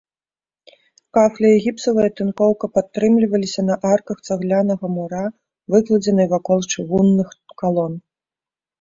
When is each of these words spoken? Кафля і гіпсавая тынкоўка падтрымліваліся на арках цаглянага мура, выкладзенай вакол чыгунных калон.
Кафля 1.17 1.51
і 1.57 1.59
гіпсавая 1.65 2.05
тынкоўка 2.21 2.65
падтрымліваліся 2.79 3.67
на 3.69 3.75
арках 3.93 4.17
цаглянага 4.27 4.85
мура, 4.97 5.23
выкладзенай 5.77 6.27
вакол 6.37 6.59
чыгунных 6.75 7.29
калон. 7.65 7.93